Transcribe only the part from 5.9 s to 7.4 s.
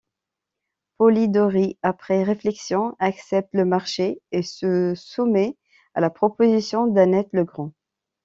à la proposition d'Annette